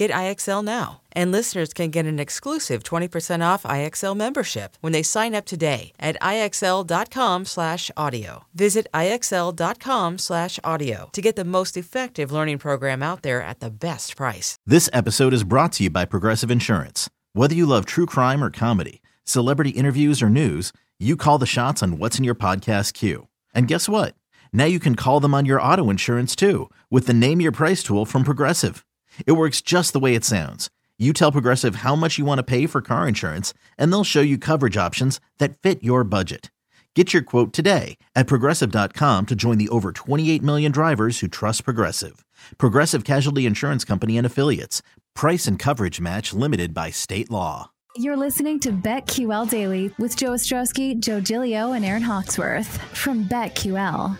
[0.00, 1.02] Get IXL now.
[1.12, 5.92] And listeners can get an exclusive 20% off IXL membership when they sign up today
[6.00, 8.44] at IXL.com/audio.
[8.54, 14.56] Visit IXL.com/audio to get the most effective learning program out there at the best price.
[14.64, 17.10] This episode is brought to you by Progressive Insurance.
[17.34, 21.82] Whether you love true crime or comedy, celebrity interviews or news, you call the shots
[21.82, 23.28] on what's in your podcast queue.
[23.54, 24.14] And guess what?
[24.50, 27.82] Now you can call them on your auto insurance too with the Name Your Price
[27.82, 28.82] tool from Progressive.
[29.26, 30.70] It works just the way it sounds.
[30.98, 34.20] You tell Progressive how much you want to pay for car insurance, and they'll show
[34.20, 36.50] you coverage options that fit your budget.
[36.96, 41.64] Get your quote today at progressive.com to join the over 28 million drivers who trust
[41.64, 42.24] Progressive.
[42.58, 44.82] Progressive Casualty Insurance Company and Affiliates.
[45.14, 47.70] Price and coverage match limited by state law.
[47.96, 54.18] You're listening to BetQL Daily with Joe Ostrowski, Joe Gilio, and Aaron Hawksworth from BetQL.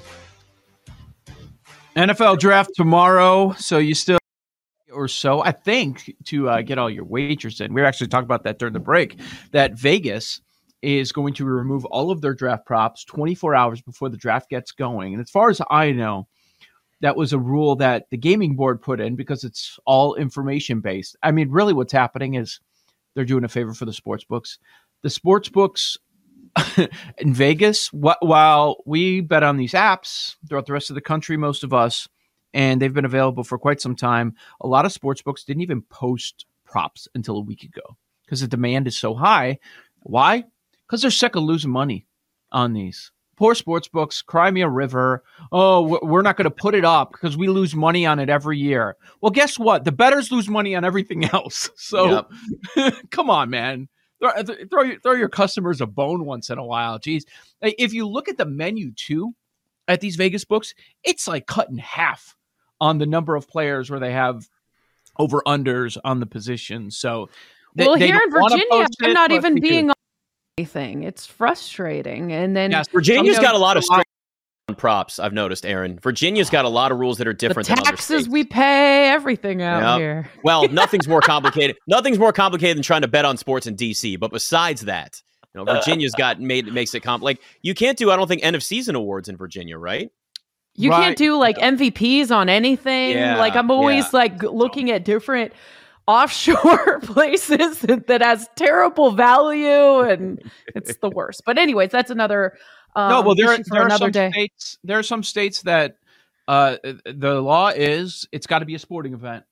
[1.96, 4.19] NFL draft tomorrow, so you still
[4.92, 7.72] or so I think to uh, get all your wagers in.
[7.72, 9.18] We were actually talking about that during the break.
[9.52, 10.40] That Vegas
[10.82, 14.72] is going to remove all of their draft props 24 hours before the draft gets
[14.72, 15.12] going.
[15.12, 16.26] And as far as I know,
[17.00, 21.16] that was a rule that the gaming board put in because it's all information based.
[21.22, 22.60] I mean, really, what's happening is
[23.14, 24.58] they're doing a favor for the sports books.
[25.02, 25.98] The sports books
[27.18, 31.36] in Vegas, wh- while we bet on these apps throughout the rest of the country,
[31.36, 32.08] most of us,
[32.52, 34.34] and they've been available for quite some time.
[34.60, 38.48] A lot of sports books didn't even post props until a week ago because the
[38.48, 39.58] demand is so high.
[40.00, 40.44] Why?
[40.86, 42.06] Because they're sick of losing money
[42.52, 43.12] on these.
[43.36, 45.24] Poor sports books, cry me a river.
[45.50, 48.58] Oh, we're not going to put it up because we lose money on it every
[48.58, 48.96] year.
[49.22, 49.84] Well, guess what?
[49.84, 51.70] The bettors lose money on everything else.
[51.76, 52.26] So
[52.76, 52.94] yep.
[53.10, 53.88] come on, man.
[54.20, 54.30] Throw,
[54.68, 56.98] throw, your, throw your customers a bone once in a while.
[56.98, 57.22] Jeez.
[57.62, 59.34] If you look at the menu too
[59.88, 62.36] at these Vegas books, it's like cut in half
[62.80, 64.48] on the number of players where they have
[65.18, 66.90] over unders on the position.
[66.90, 67.28] So,
[67.74, 69.94] they, well, here in Virginia, I'm not even being on
[70.58, 71.04] anything.
[71.04, 72.32] It's frustrating.
[72.32, 74.08] And then yes, Virginia's got a lot of strict
[74.76, 75.18] props.
[75.18, 75.98] I've noticed, Aaron.
[75.98, 77.68] Virginia's got a lot of rules that are different.
[77.68, 79.98] The taxes we pay, everything out yep.
[79.98, 80.30] here.
[80.44, 81.76] well, nothing's more complicated.
[81.86, 84.18] nothing's more complicated than trying to bet on sports in DC.
[84.18, 85.20] But besides that,
[85.54, 85.76] you know, uh.
[85.76, 88.10] Virginia's got made makes it comp like you can't do.
[88.10, 90.10] I don't think end of season awards in Virginia, right?
[90.76, 91.02] You right.
[91.02, 93.10] can't do like MVPs on anything.
[93.10, 94.18] Yeah, like I'm always yeah.
[94.18, 95.52] like looking at different
[96.06, 100.40] offshore places that has terrible value and
[100.74, 101.42] it's the worst.
[101.44, 102.56] But anyways, that's another
[102.96, 104.30] um, No, well there, there are some day.
[104.30, 105.96] states there are some states that
[106.48, 109.44] uh, the law is it's got to be a sporting event.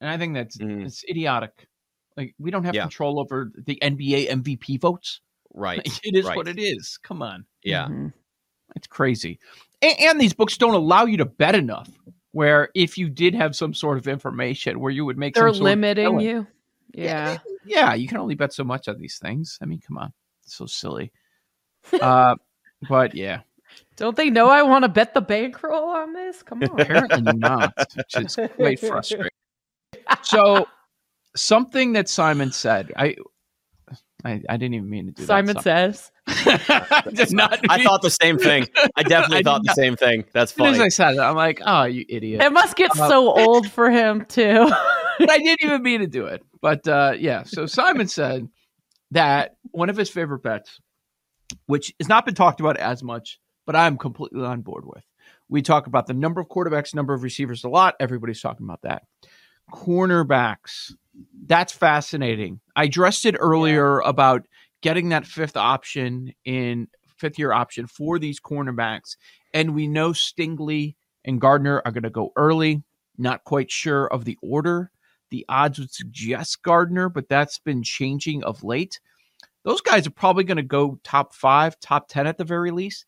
[0.00, 0.84] And I think that's mm.
[0.84, 1.68] it's idiotic.
[2.16, 2.82] Like we don't have yeah.
[2.82, 5.20] control over the NBA MVP votes.
[5.52, 5.80] Right.
[6.04, 6.36] it is right.
[6.36, 6.98] what it is.
[7.02, 7.44] Come on.
[7.62, 7.84] Yeah.
[7.84, 8.08] Mm-hmm.
[8.76, 9.38] It's crazy
[9.82, 11.90] and, and these books don't allow you to bet enough.
[12.32, 16.20] Where if you did have some sort of information where you would make, they're limiting
[16.20, 16.46] you.
[16.92, 17.32] Yeah.
[17.32, 19.58] yeah, yeah, you can only bet so much on these things.
[19.60, 20.12] I mean, come on,
[20.44, 21.10] it's so silly.
[22.00, 22.36] uh,
[22.88, 23.40] but yeah,
[23.96, 26.40] don't they know I want to bet the bankroll on this?
[26.44, 26.80] Come on.
[26.80, 29.30] Apparently not, which is quite frustrating.
[30.22, 30.68] So,
[31.34, 33.16] something that Simon said, I
[34.24, 35.64] I, I didn't even mean to do Simon that.
[35.64, 35.94] Simon
[37.14, 37.32] says.
[37.32, 38.66] not I thought the same thing.
[38.96, 40.24] I definitely I thought the same thing.
[40.32, 40.74] That's funny.
[40.74, 42.42] As I said it, I'm like, oh, you idiot.
[42.42, 44.70] It must get uh, so old for him too.
[45.20, 46.42] I didn't even mean to do it.
[46.60, 48.48] But uh, yeah, so Simon said
[49.10, 50.80] that one of his favorite bets,
[51.66, 55.04] which has not been talked about as much, but I'm completely on board with.
[55.48, 57.96] We talk about the number of quarterbacks, number of receivers a lot.
[57.98, 59.02] Everybody's talking about that.
[59.72, 60.92] Cornerbacks.
[61.46, 62.60] That's fascinating.
[62.76, 64.08] I addressed it earlier yeah.
[64.08, 64.46] about
[64.82, 66.88] getting that fifth option in
[67.18, 69.16] fifth year option for these cornerbacks.
[69.52, 72.82] And we know Stingley and Gardner are going to go early.
[73.18, 74.90] Not quite sure of the order.
[75.30, 78.98] The odds would suggest Gardner, but that's been changing of late.
[79.64, 83.04] Those guys are probably going to go top five, top 10 at the very least.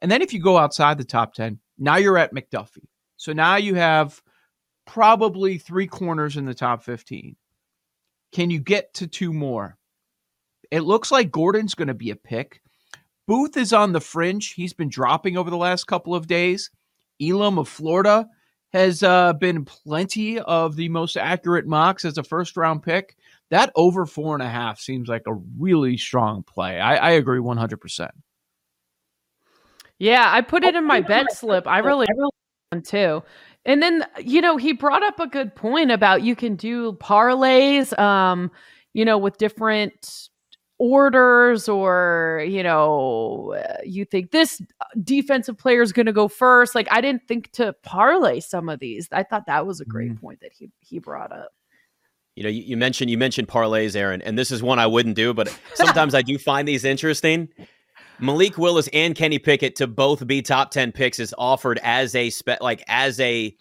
[0.00, 2.86] And then if you go outside the top 10, now you're at McDuffie.
[3.16, 4.22] So now you have
[4.86, 7.36] probably three corners in the top 15.
[8.32, 9.76] Can you get to two more?
[10.70, 12.62] It looks like Gordon's going to be a pick.
[13.26, 14.52] Booth is on the fringe.
[14.52, 16.70] He's been dropping over the last couple of days.
[17.20, 18.28] Elam of Florida
[18.72, 23.16] has uh, been plenty of the most accurate mocks as a first round pick.
[23.50, 26.78] That over four and a half seems like a really strong play.
[26.78, 28.10] I, I agree 100%.
[29.98, 31.66] Yeah, I put it in my bet slip.
[31.66, 33.22] I really, I really too.
[33.64, 37.98] And then, you know, he brought up a good point about you can do parlays,
[37.98, 38.50] um,
[38.92, 40.28] you know, with different
[40.78, 44.60] orders or you know uh, you think this
[45.02, 48.78] defensive player is going to go first like i didn't think to parlay some of
[48.78, 49.08] these.
[49.12, 50.20] I thought that was a great mm.
[50.20, 51.50] point that he he brought up.
[52.34, 55.16] You know you, you, mentioned you mentioned parlays aaron and this is one i wouldn't
[55.16, 57.48] do but sometimes i do find these interesting.
[58.18, 62.30] Malik willis and kenny pickett to both be top 10 picks is offered as a
[62.30, 63.54] spe- like as a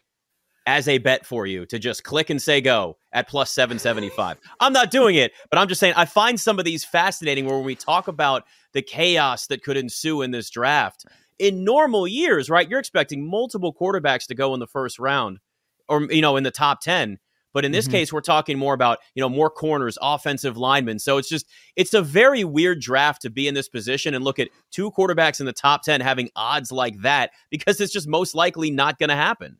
[0.65, 4.37] as a bet for you to just click and say go at plus 775.
[4.59, 7.57] I'm not doing it, but I'm just saying I find some of these fascinating where
[7.57, 11.05] when we talk about the chaos that could ensue in this draft.
[11.37, 15.39] In normal years, right, you're expecting multiple quarterbacks to go in the first round
[15.87, 17.19] or you know in the top 10.
[17.55, 17.93] But in this mm-hmm.
[17.93, 20.99] case, we're talking more about, you know, more corners, offensive linemen.
[20.99, 21.45] So it's just,
[21.77, 25.39] it's a very weird draft to be in this position and look at two quarterbacks
[25.39, 29.07] in the top 10 having odds like that because it's just most likely not going
[29.09, 29.57] to happen.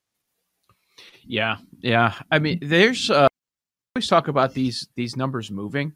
[1.25, 2.13] Yeah, yeah.
[2.31, 3.27] I mean, there's uh,
[3.95, 5.93] always talk about these these numbers moving.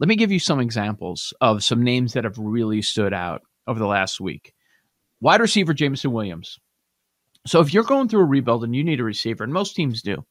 [0.00, 3.78] Let me give you some examples of some names that have really stood out over
[3.78, 4.54] the last week.
[5.20, 6.58] Wide receiver Jameson Williams.
[7.46, 10.02] So if you're going through a rebuild and you need a receiver, and most teams
[10.02, 10.24] do,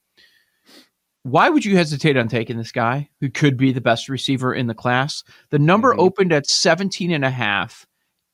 [1.22, 4.66] why would you hesitate on taking this guy who could be the best receiver in
[4.66, 5.24] the class?
[5.50, 6.00] The number mm-hmm.
[6.00, 7.86] opened at 17 and a half,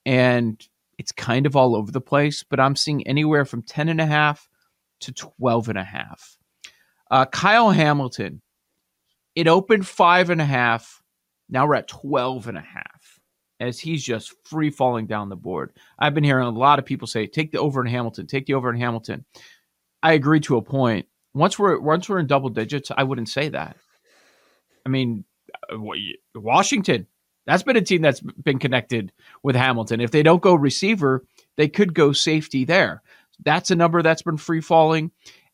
[0.05, 0.65] and
[0.97, 4.05] it's kind of all over the place, but I'm seeing anywhere from 10 and a
[4.05, 4.47] half
[5.01, 6.37] to 12 and a half.
[7.09, 8.41] Uh, Kyle Hamilton,
[9.35, 11.01] it opened five and a half.
[11.49, 13.19] Now we're at 12 and a half
[13.59, 15.71] as he's just free falling down the board.
[15.97, 18.55] I've been hearing a lot of people say, take the over in Hamilton, take the
[18.55, 19.25] over in Hamilton.
[20.03, 21.07] I agree to a point.
[21.33, 23.75] Once we're once we're in double digits, I wouldn't say that.
[24.85, 25.25] I mean,
[25.71, 25.77] uh,
[26.35, 27.07] Washington,
[27.45, 29.11] that's been a team that's been connected
[29.43, 29.99] with Hamilton.
[29.99, 31.25] If they don't go receiver,
[31.57, 33.01] they could go safety there.
[33.43, 35.11] That's a number that's been free falling.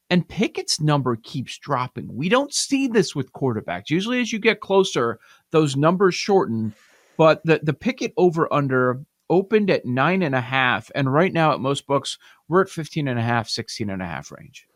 [0.10, 2.14] And Pickett's number keeps dropping.
[2.14, 3.90] We don't see this with quarterbacks.
[3.90, 5.20] Usually, as you get closer,
[5.52, 6.74] those numbers shorten.
[7.18, 10.92] But the, the Pickett over under opened at nine and a half.
[10.94, 12.18] And right now, at most books,
[12.50, 14.68] we're at 15 and a half, 16 and a half range.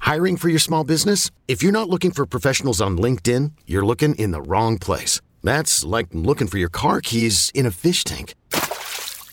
[0.00, 1.30] Hiring for your small business?
[1.46, 5.20] If you're not looking for professionals on LinkedIn, you're looking in the wrong place.
[5.42, 8.34] That's like looking for your car keys in a fish tank.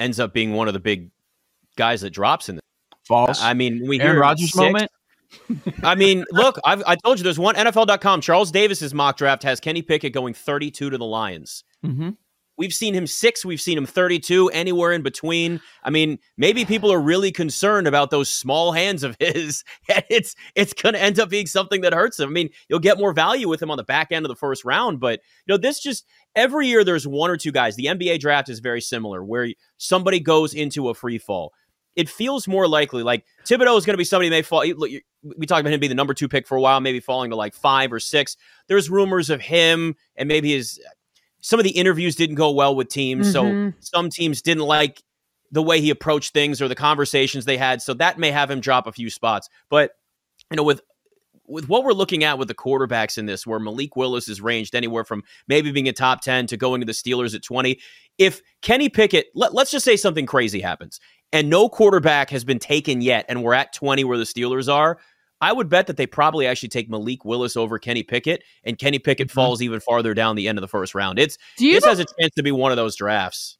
[0.00, 1.10] ends up being one of the big
[1.76, 2.62] guys that drops in the
[3.04, 3.40] false.
[3.42, 4.90] I mean, we Aaron hear Rodgers moment.
[5.84, 8.20] I mean, look, I've, I told you there's one NFL.com.
[8.20, 11.64] Charles Davis's mock draft has Kenny Pickett going 32 to the Lions.
[11.84, 12.10] Mm-hmm.
[12.60, 13.42] We've seen him six.
[13.42, 15.62] We've seen him 32, anywhere in between.
[15.82, 19.64] I mean, maybe people are really concerned about those small hands of his.
[19.88, 22.28] it's it's going to end up being something that hurts him.
[22.28, 24.62] I mean, you'll get more value with him on the back end of the first
[24.66, 26.04] round, but you know, this just
[26.36, 27.76] every year there's one or two guys.
[27.76, 29.48] The NBA draft is very similar, where
[29.78, 31.54] somebody goes into a free fall.
[31.96, 34.60] It feels more likely like Thibodeaux is going to be somebody may fall.
[34.66, 37.36] We talked about him being the number two pick for a while, maybe falling to
[37.36, 38.36] like five or six.
[38.68, 40.78] There's rumors of him and maybe his
[41.40, 43.34] some of the interviews didn't go well with teams.
[43.34, 43.70] Mm-hmm.
[43.70, 45.02] So some teams didn't like
[45.50, 47.82] the way he approached things or the conversations they had.
[47.82, 49.48] So that may have him drop a few spots.
[49.68, 49.92] But
[50.50, 50.82] you know, with
[51.46, 54.74] with what we're looking at with the quarterbacks in this, where Malik Willis is ranged
[54.74, 57.80] anywhere from maybe being a top 10 to going to the Steelers at 20.
[58.18, 61.00] If Kenny Pickett, let, let's just say something crazy happens
[61.32, 64.98] and no quarterback has been taken yet, and we're at 20 where the Steelers are,
[65.40, 68.98] I would bet that they probably actually take Malik Willis over Kenny Pickett, and Kenny
[68.98, 69.34] Pickett mm-hmm.
[69.34, 71.18] falls even farther down the end of the first round.
[71.18, 73.56] It's this has a chance to be one of those drafts.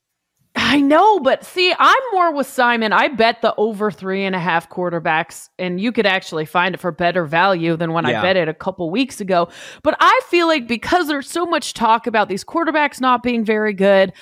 [0.56, 2.92] I know, but see, I'm more with Simon.
[2.92, 6.78] I bet the over three and a half quarterbacks, and you could actually find it
[6.78, 8.18] for better value than when yeah.
[8.18, 9.48] I bet it a couple weeks ago.
[9.84, 13.72] But I feel like because there's so much talk about these quarterbacks not being very
[13.72, 14.12] good,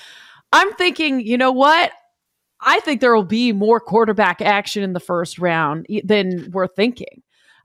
[0.52, 1.92] I'm thinking, you know what?
[2.60, 7.22] I think there will be more quarterback action in the first round than we're thinking.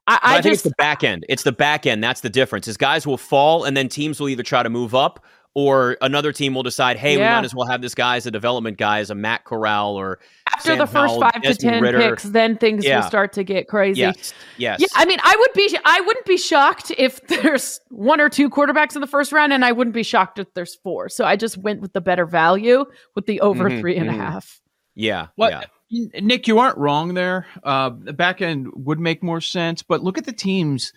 [0.08, 1.26] I, I, I just, think it's the back end.
[1.30, 2.04] It's the back end.
[2.04, 2.68] That's the difference.
[2.68, 5.24] Is guys will fall, and then teams will either try to move up
[5.56, 7.32] or another team will decide, hey, yeah.
[7.32, 9.96] we might as well have this guy as a development guy, as a Matt Corral
[9.96, 10.20] or
[10.52, 12.00] after Sam the first Howell, five Desmond to ten Ridder.
[12.00, 13.02] picks, then things yeah.
[13.02, 14.02] will start to get crazy.
[14.02, 14.80] Yes, yes.
[14.80, 18.50] Yeah, I mean, I would be, I wouldn't be shocked if there's one or two
[18.50, 21.10] quarterbacks in the first round, and I wouldn't be shocked if there's four.
[21.10, 24.20] So I just went with the better value with the over mm-hmm, three and mm-hmm.
[24.20, 24.60] a half.
[24.96, 25.52] Yeah, what?
[25.52, 25.64] Yeah.
[25.94, 27.46] Nick, you aren't wrong there.
[27.64, 30.92] Uh, the back end would make more sense, but look at the teams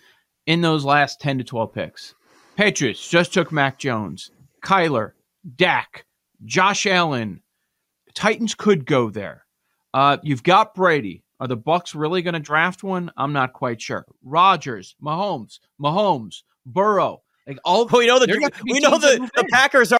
[0.47, 2.15] in those last 10 to 12 picks.
[2.55, 4.31] Patriots just took Mac Jones,
[4.63, 5.11] Kyler,
[5.55, 6.05] Dak,
[6.45, 7.41] Josh Allen.
[8.15, 9.45] Titans could go there.
[9.93, 11.23] Uh, you've got Brady.
[11.39, 13.11] Are the Bucs really going to draft one?
[13.15, 14.05] I'm not quite sure.
[14.23, 17.87] Rodgers, Mahomes, Mahomes, Burrow, like all.
[17.91, 19.99] We know the we know the, the Packers are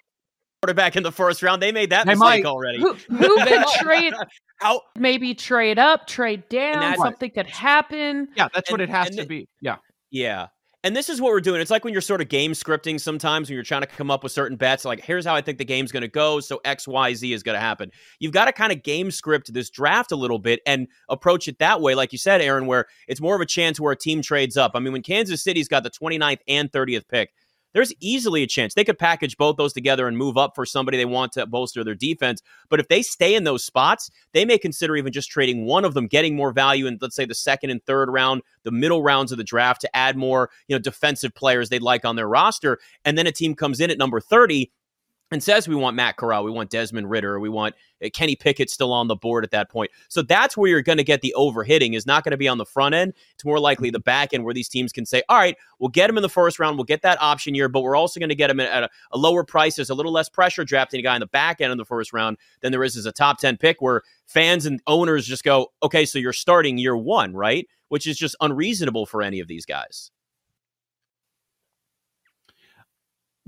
[0.62, 1.62] quarterback in the first round.
[1.62, 2.46] They made that they mistake might.
[2.46, 2.78] already.
[2.80, 4.14] Who, who can trade?
[4.60, 6.96] How maybe trade up, trade down?
[6.96, 8.28] Something could happen.
[8.36, 9.48] Yeah, that's and, what it has to be.
[9.60, 9.76] Yeah,
[10.10, 10.48] yeah.
[10.84, 11.60] And this is what we're doing.
[11.60, 14.22] It's like when you're sort of game scripting sometimes when you're trying to come up
[14.22, 16.38] with certain bets, like, here's how I think the game's going to go.
[16.40, 17.90] So X, Y, Z is going to happen.
[18.20, 21.58] You've got to kind of game script this draft a little bit and approach it
[21.58, 21.96] that way.
[21.96, 24.72] Like you said, Aaron, where it's more of a chance where a team trades up.
[24.74, 27.30] I mean, when Kansas City's got the 29th and 30th pick,
[27.72, 30.96] there's easily a chance they could package both those together and move up for somebody
[30.96, 32.42] they want to bolster their defense.
[32.68, 35.94] But if they stay in those spots, they may consider even just trading one of
[35.94, 39.32] them, getting more value in, let's say, the second and third round, the middle rounds
[39.32, 42.78] of the draft to add more, you know, defensive players they'd like on their roster.
[43.04, 44.70] And then a team comes in at number 30
[45.30, 48.70] and says we want Matt Corral, we want Desmond Ridder, we want uh, Kenny Pickett
[48.70, 49.90] still on the board at that point.
[50.08, 52.58] So that's where you're going to get the overhitting is not going to be on
[52.58, 53.12] the front end.
[53.34, 56.08] It's more likely the back end where these teams can say, all right, we'll get
[56.08, 58.34] him in the first round, we'll get that option year, but we're also going to
[58.34, 59.76] get him at a, a, lower price.
[59.76, 62.12] There's a little less pressure drafting a guy in the back end in the first
[62.12, 65.72] round than there is as a top 10 pick where fans and owners just go,
[65.82, 67.66] okay, so you're starting year one, right?
[67.88, 70.10] Which is just unreasonable for any of these guys.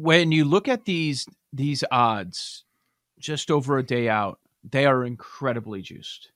[0.01, 2.65] When you look at these these odds
[3.19, 4.39] just over a day out,
[4.69, 6.33] they are incredibly juiced.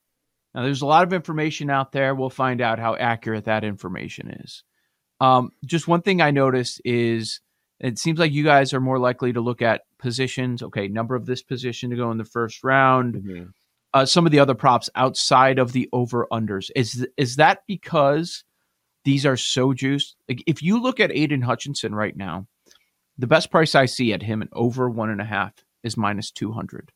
[0.55, 2.15] Now, there's a lot of information out there.
[2.15, 4.63] We'll find out how accurate that information is.
[5.21, 7.41] Um, just one thing I noticed is
[7.81, 10.63] it seems like you guys are more likely to look at positions.
[10.63, 13.15] Okay, number of this position to go in the first round.
[13.15, 13.45] Mm-hmm.
[13.93, 16.71] Uh, some of the other props outside of the over unders.
[16.77, 18.45] Is is that because
[19.05, 20.17] these are so juiced?
[20.29, 22.47] Like if you look at Aidan Hutchinson right now,
[23.19, 25.53] the best price I see at him at over one and a half
[25.83, 26.93] is minus 200.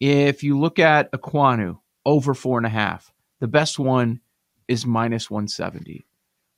[0.00, 4.20] If you look at Ekwonu, over four and a half, the best one
[4.68, 6.06] is minus 170.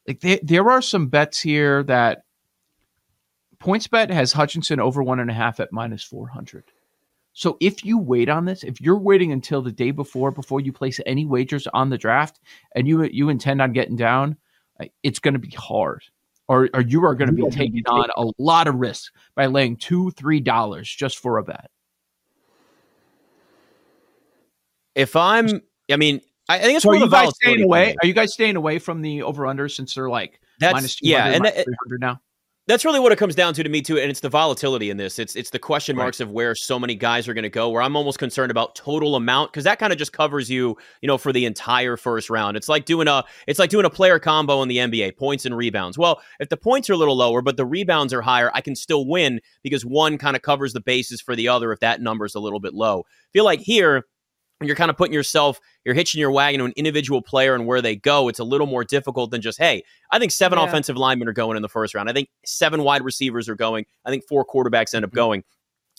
[0.07, 2.25] Like they, there are some bets here that
[3.59, 6.64] PointsBet has Hutchinson over one and a half at minus 400.
[7.33, 10.73] So if you wait on this, if you're waiting until the day before before you
[10.73, 12.41] place any wagers on the draft
[12.75, 14.37] and you you intend on getting down,
[14.81, 16.02] uh, it's going to be hard
[16.49, 19.77] or, or you are going to be taking on a lot of risk by laying
[19.77, 21.71] two, three dollars just for a bet.
[24.95, 27.95] If I'm, I mean, I think it's so are you guys staying away.
[28.03, 31.27] Are you guys staying away from the over under since they're like that's minus yeah,
[31.27, 31.67] and that,
[31.99, 32.21] now?
[32.69, 34.97] That's really what it comes down to to me too and it's the volatility in
[34.97, 35.19] this.
[35.19, 36.26] It's it's the question marks right.
[36.26, 39.16] of where so many guys are going to go where i'm almost concerned about total
[39.16, 42.57] amount because that kind of just covers you you know for the entire first round.
[42.57, 45.57] It's like doing a it's like doing a player combo in the nba points and
[45.57, 45.99] rebounds.
[45.99, 48.76] Well if the points are a little lower but the rebounds are higher i can
[48.76, 52.35] still win because one kind of covers the bases for the other if that number's
[52.35, 53.00] a little bit low.
[53.00, 54.07] I feel like here
[54.66, 57.81] you're kind of putting yourself, you're hitching your wagon to an individual player and where
[57.81, 58.28] they go.
[58.28, 60.66] It's a little more difficult than just, hey, I think seven yeah.
[60.66, 62.09] offensive linemen are going in the first round.
[62.09, 63.87] I think seven wide receivers are going.
[64.04, 65.16] I think four quarterbacks end up mm-hmm.
[65.16, 65.45] going.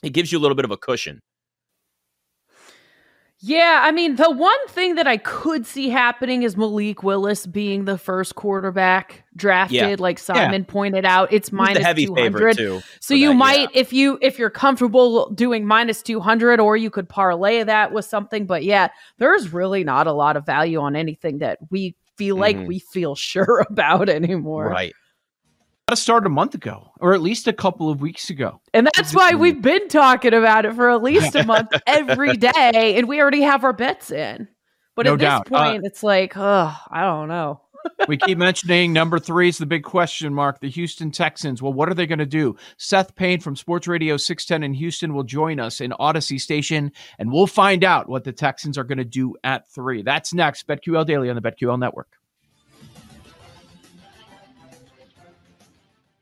[0.04, 1.22] It gives you a little bit of a cushion.
[3.40, 7.84] Yeah, I mean, the one thing that I could see happening is Malik Willis being
[7.84, 9.96] the first quarterback drafted, yeah.
[9.98, 10.72] like Simon yeah.
[10.72, 11.32] pointed out.
[11.32, 12.58] It's minus heavy 200.
[12.58, 13.82] Too, so you that, might yeah.
[13.82, 18.46] if you if you're comfortable doing minus 200 or you could parlay that with something,
[18.46, 22.58] but yeah, there's really not a lot of value on anything that we feel like
[22.58, 22.68] mm-hmm.
[22.68, 24.68] we feel sure about anymore.
[24.68, 24.94] Right
[25.90, 28.62] to start a month ago or at least a couple of weeks ago.
[28.74, 32.96] And that's why we've been talking about it for at least a month every day.
[32.96, 34.48] And we already have our bets in.
[34.96, 35.46] But no at doubt.
[35.46, 37.62] this uh, point, uh, it's like, oh, I don't know.
[38.08, 41.62] We keep mentioning number three is the big question mark the Houston Texans.
[41.62, 42.56] Well, what are they going to do?
[42.78, 47.32] Seth Payne from Sports Radio 610 in Houston will join us in Odyssey Station, and
[47.32, 50.02] we'll find out what the Texans are going to do at three.
[50.02, 50.68] That's next.
[50.68, 52.18] BetQL Daily on the BetQL Network.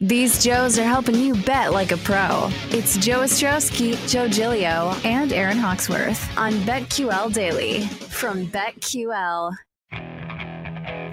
[0.03, 2.49] These Joes are helping you bet like a pro.
[2.71, 9.55] It's Joe Ostrowski, Joe Gilio, and Aaron Hawksworth on BetQL Daily from BetQL.